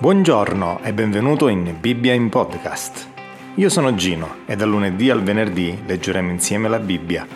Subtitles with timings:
[0.00, 3.08] Buongiorno e benvenuto in Bibbia in Podcast.
[3.56, 7.26] Io sono Gino e dal lunedì al venerdì leggeremo insieme la Bibbia.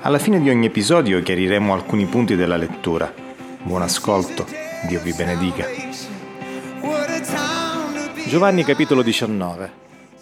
[0.00, 3.12] Alla fine di ogni episodio chiariremo alcuni punti della lettura.
[3.64, 4.46] Buon ascolto,
[4.86, 5.66] Dio vi benedica.
[8.28, 9.72] Giovanni capitolo 19.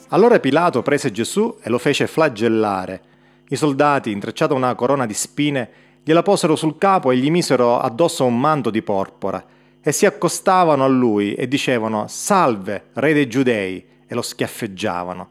[0.08, 3.02] Allora Pilato prese Gesù e lo fece flagellare.
[3.50, 5.70] I soldati, intrecciata una corona di spine,
[6.02, 9.44] gliela posero sul capo e gli misero addosso un manto di porpora
[9.82, 15.28] e si accostavano a lui e dicevano Salve, re dei giudei, e lo schiaffeggiavano.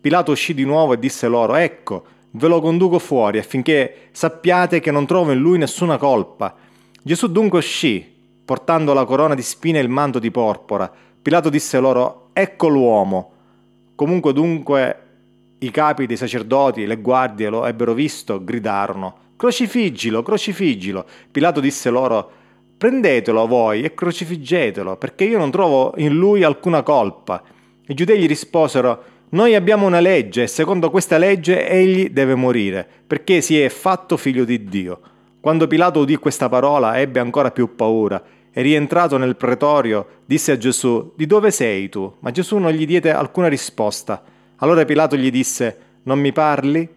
[0.00, 4.90] Pilato uscì di nuovo e disse loro Ecco, ve lo conduco fuori affinché sappiate che
[4.90, 6.54] non trovo in lui nessuna colpa.
[7.02, 8.04] Gesù dunque uscì,
[8.44, 10.92] portando la corona di spine e il manto di porpora.
[11.22, 13.32] Pilato disse loro Ecco l'uomo.
[13.94, 14.98] Comunque dunque
[15.58, 21.04] i capi dei sacerdoti e le guardie lo ebbero visto, gridarono Crocifiggilo, crocifiggilo.
[21.30, 22.30] Pilato disse loro
[22.76, 27.42] Prendetelo voi e crocifiggetelo, perché io non trovo in lui alcuna colpa.
[27.86, 32.86] I giudei gli risposero, noi abbiamo una legge e secondo questa legge egli deve morire,
[33.06, 35.00] perché si è fatto figlio di Dio.
[35.40, 40.56] Quando Pilato udì questa parola ebbe ancora più paura e rientrato nel pretorio disse a
[40.56, 42.14] Gesù, di dove sei tu?
[42.20, 44.22] Ma Gesù non gli diede alcuna risposta.
[44.56, 46.88] Allora Pilato gli disse, non mi parli?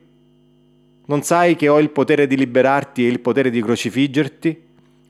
[1.08, 4.67] Non sai che ho il potere di liberarti e il potere di crocifiggerti?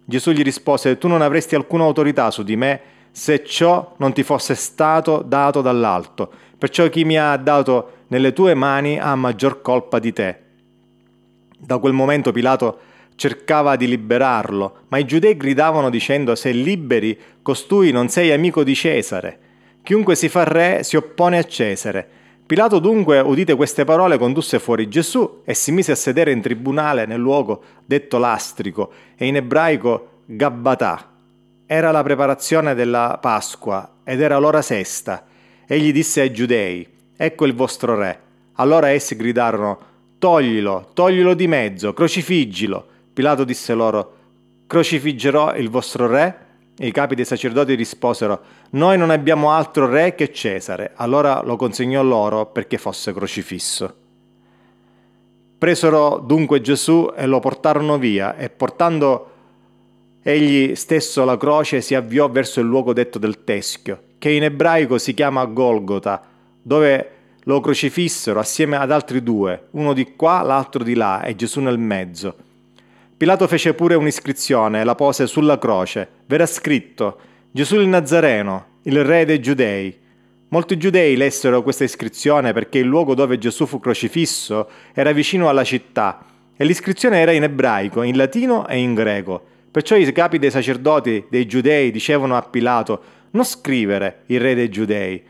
[0.10, 2.80] Gesù gli rispose, tu non avresti alcuna autorità su di me
[3.12, 6.32] se ciò non ti fosse stato dato dall'alto.
[6.58, 10.40] Perciò chi mi ha dato nelle tue mani ha maggior colpa di te.
[11.60, 12.80] Da quel momento Pilato
[13.16, 18.76] cercava di liberarlo, ma i giudei gridavano dicendo se liberi costui non sei amico di
[18.76, 19.40] Cesare.
[19.84, 22.10] Chiunque si fa re si oppone a Cesare.
[22.48, 27.06] Pilato dunque, udite queste parole, condusse fuori Gesù e si mise a sedere in tribunale
[27.06, 31.12] nel luogo detto lastrico e in ebraico Gabbatà.
[31.66, 35.26] Era la preparazione della Pasqua ed era l'ora sesta.
[35.67, 38.17] Egli disse ai giudei, ecco il vostro re.
[38.54, 39.80] Allora essi gridarono,
[40.17, 42.88] toglilo, toglilo di mezzo, crocifiggilo.
[43.11, 44.16] Pilato disse loro,
[44.67, 46.47] crocifiggerò il vostro re?
[46.80, 48.39] I capi dei sacerdoti risposero,
[48.71, 50.92] Noi non abbiamo altro re che Cesare.
[50.95, 53.95] Allora lo consegnò loro perché fosse crocifisso.
[55.58, 59.32] Presero dunque Gesù e lo portarono via, e portando
[60.21, 64.99] egli stesso la croce si avviò verso il luogo detto del Teschio, che in ebraico
[64.99, 66.21] si chiama Golgota,
[66.61, 67.11] dove
[67.43, 71.80] lo crocifissero assieme ad altri due, uno di qua, l'altro di là, e Gesù nel
[71.80, 72.36] mezzo.
[73.17, 76.08] Pilato fece pure un'iscrizione la pose sulla croce.
[76.28, 77.17] Verrà scritto
[77.50, 79.98] Gesù il Nazareno, il re dei giudei.
[80.50, 85.64] Molti giudei lessero questa iscrizione perché il luogo dove Gesù fu crocifisso era vicino alla
[85.64, 86.23] città
[86.55, 89.44] e l'iscrizione era in ebraico, in latino e in greco.
[89.72, 93.02] Perciò i capi dei sacerdoti dei giudei dicevano a Pilato
[93.32, 95.23] non scrivere il re dei giudei,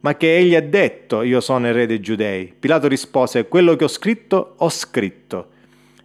[0.00, 2.52] ma che egli ha detto io sono il re dei giudei.
[2.58, 5.51] Pilato rispose quello che ho scritto ho scritto.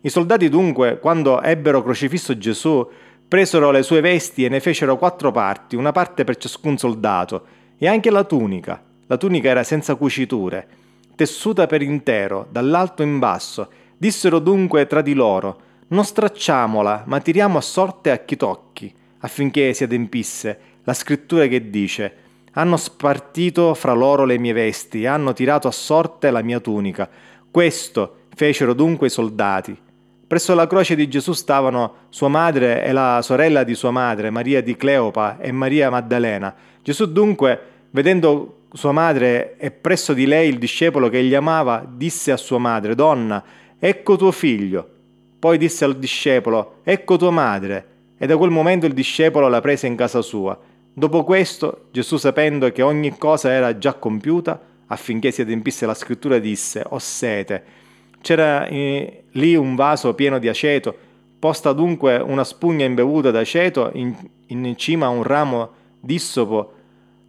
[0.01, 2.87] I soldati dunque, quando ebbero crocifisso Gesù,
[3.27, 7.45] presero le sue vesti e ne fecero quattro parti, una parte per ciascun soldato,
[7.77, 8.81] e anche la tunica.
[9.07, 10.67] La tunica era senza cuciture,
[11.15, 13.69] tessuta per intero, dall'alto in basso.
[13.97, 19.73] Dissero dunque tra di loro, non stracciamola, ma tiriamo a sorte a chi tocchi, affinché
[19.73, 22.13] si adempisse la scrittura che dice,
[22.51, 27.09] hanno spartito fra loro le mie vesti, hanno tirato a sorte la mia tunica.
[27.49, 29.77] Questo fecero dunque i soldati.
[30.27, 34.61] Presso la croce di Gesù stavano sua madre e la sorella di sua madre, Maria
[34.61, 36.53] di Cleopa e Maria Maddalena.
[36.83, 37.59] Gesù dunque,
[37.91, 42.57] vedendo sua madre e presso di lei il discepolo che egli amava, disse a sua
[42.57, 43.41] madre, Donna,
[43.79, 44.89] ecco tuo figlio.
[45.39, 47.85] Poi disse al discepolo, ecco tua madre.
[48.17, 50.59] E da quel momento il discepolo la prese in casa sua.
[50.91, 56.38] Dopo questo, Gesù sapendo che ogni cosa era già compiuta, affinché si adempisse la scrittura,
[56.38, 57.85] disse, ho sete.
[58.22, 60.95] C'era eh, lì un vaso pieno di aceto,
[61.39, 64.16] posta dunque una spugna imbevuta d'aceto in,
[64.47, 65.69] in cima a un ramo
[66.00, 66.74] d'issopo,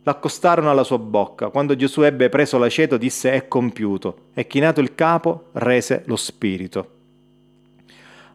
[0.03, 1.51] l'accostarono alla sua bocca.
[1.51, 6.97] Quando Gesù ebbe preso l'aceto disse è compiuto e chinato il capo rese lo spirito.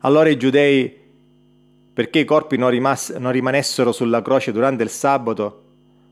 [0.02, 0.96] Allora i giudei,
[1.94, 5.62] perché i corpi non, rimas- non rimanessero sulla croce durante il sabato,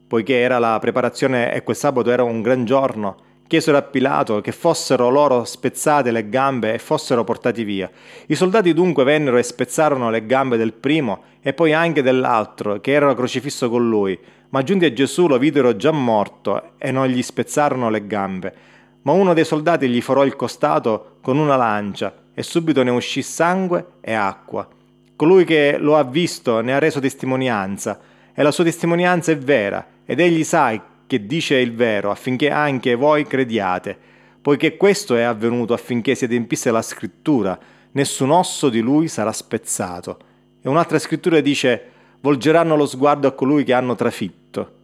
[0.08, 3.18] poiché era la preparazione e quel sabato era un gran giorno,
[3.52, 7.92] chiesero a Pilato che fossero loro spezzate le gambe e fossero portati via.
[8.28, 12.94] I soldati dunque vennero e spezzarono le gambe del primo e poi anche dell'altro, che
[12.94, 14.18] era crocifisso con lui,
[14.52, 18.54] ma giunti a Gesù lo videro già morto e non gli spezzarono le gambe.
[19.02, 23.22] Ma uno dei soldati gli forò il costato con una lancia e subito ne uscì
[23.22, 24.66] sangue e acqua.
[25.18, 28.00] Colui che lo ha visto ne ha reso testimonianza
[28.34, 30.72] e la sua testimonianza è vera ed egli sa
[31.12, 33.98] che dice il vero affinché anche voi crediate,
[34.42, 37.60] poiché questo è avvenuto affinché si adempisse la scrittura,
[37.92, 40.18] nessun osso di lui sarà spezzato.
[40.62, 41.90] E un'altra scrittura dice
[42.22, 44.76] volgeranno lo sguardo a colui che hanno trafitto.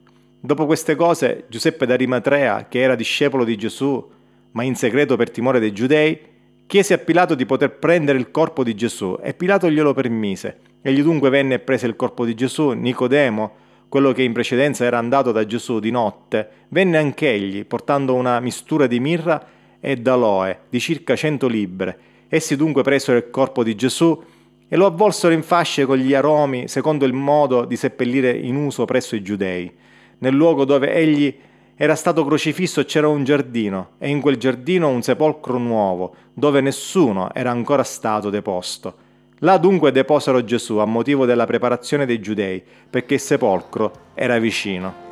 [0.42, 4.06] Dopo queste cose Giuseppe d'Arimatrea, che era discepolo di Gesù,
[4.52, 6.20] ma in segreto per timore dei giudei,
[6.68, 10.60] chiese a Pilato di poter prendere il corpo di Gesù e Pilato glielo permise.
[10.82, 14.98] Egli dunque venne e prese il corpo di Gesù, Nicodemo, quello che in precedenza era
[14.98, 19.46] andato da Gesù di notte, venne anch'egli, portando una mistura di mirra
[19.80, 22.00] e d'aloe di circa cento libbre.
[22.28, 24.22] Essi dunque presero il corpo di Gesù
[24.68, 28.84] e lo avvolsero in fasce con gli aromi, secondo il modo di seppellire in uso
[28.84, 29.72] presso i giudei.
[30.20, 31.34] Nel luogo dove egli
[31.76, 37.30] era stato crocifisso c'era un giardino, e in quel giardino un sepolcro nuovo, dove nessuno
[37.34, 39.06] era ancora stato deposto.
[39.42, 45.06] Là dunque deposero Gesù a motivo della preparazione dei giudei, perché il sepolcro era vicino.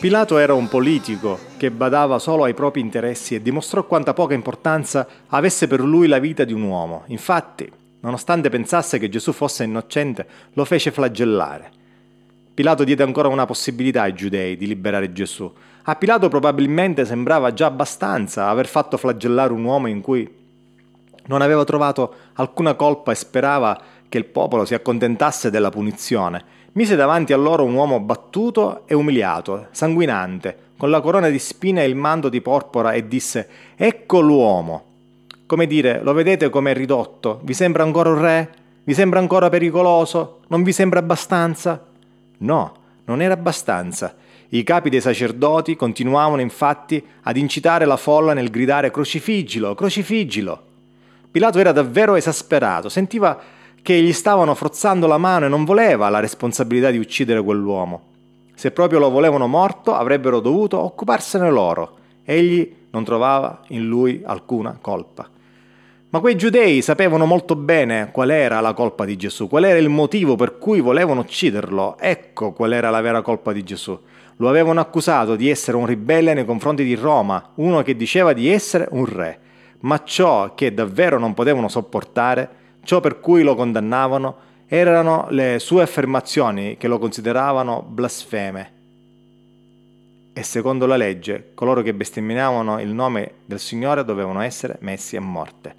[0.00, 5.06] Pilato era un politico che badava solo ai propri interessi e dimostrò quanta poca importanza
[5.26, 7.02] avesse per lui la vita di un uomo.
[7.06, 7.68] Infatti,
[8.00, 11.70] nonostante pensasse che Gesù fosse innocente, lo fece flagellare.
[12.54, 15.52] Pilato diede ancora una possibilità ai giudei di liberare Gesù.
[15.84, 20.28] A Pilato probabilmente sembrava già abbastanza aver fatto flagellare un uomo in cui
[21.26, 26.94] non aveva trovato alcuna colpa e sperava che il popolo si accontentasse della punizione mise
[26.94, 31.88] davanti a loro un uomo battuto e umiliato, sanguinante, con la corona di spine e
[31.88, 34.84] il manto di porpora e disse Ecco l'uomo.
[35.48, 37.40] Come dire, lo vedete com'è ridotto?
[37.42, 38.50] Vi sembra ancora un re?
[38.84, 40.40] Vi sembra ancora pericoloso?
[40.48, 41.86] Non vi sembra abbastanza?
[42.40, 42.72] No,
[43.06, 44.14] non era abbastanza.
[44.50, 50.62] I capi dei sacerdoti continuavano infatti ad incitare la folla nel gridare crocifiggilo, crocifiggilo.
[51.30, 53.40] Pilato era davvero esasperato, sentiva
[53.80, 58.02] che gli stavano frozzando la mano e non voleva la responsabilità di uccidere quell'uomo.
[58.54, 61.96] Se proprio lo volevano morto, avrebbero dovuto occuparsene loro.
[62.22, 65.36] Egli non trovava in lui alcuna colpa.
[66.10, 69.88] Ma quei giudei sapevano molto bene qual era la colpa di Gesù, qual era il
[69.88, 71.96] motivo per cui volevano ucciderlo.
[71.98, 73.98] Ecco qual era la vera colpa di Gesù.
[74.36, 78.48] Lo avevano accusato di essere un ribelle nei confronti di Roma, uno che diceva di
[78.48, 79.40] essere un re.
[79.80, 85.82] Ma ciò che davvero non potevano sopportare Ciò per cui lo condannavano erano le sue
[85.82, 88.72] affermazioni che lo consideravano blasfeme.
[90.32, 95.20] E secondo la legge, coloro che bestemmiavano il nome del Signore dovevano essere messi a
[95.20, 95.74] morte.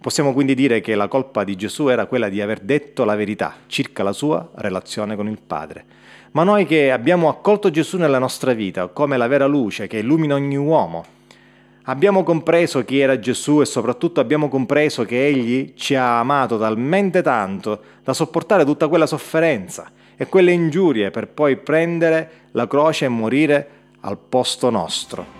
[0.00, 3.56] Possiamo quindi dire che la colpa di Gesù era quella di aver detto la verità
[3.66, 5.84] circa la sua relazione con il Padre.
[6.32, 10.34] Ma noi che abbiamo accolto Gesù nella nostra vita come la vera luce che illumina
[10.34, 11.04] ogni uomo,
[11.84, 17.20] Abbiamo compreso chi era Gesù e soprattutto abbiamo compreso che Egli ci ha amato talmente
[17.20, 23.08] tanto da sopportare tutta quella sofferenza e quelle ingiurie per poi prendere la croce e
[23.08, 23.68] morire
[24.00, 25.39] al posto nostro.